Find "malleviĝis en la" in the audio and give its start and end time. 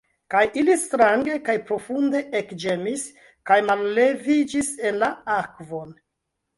3.71-5.15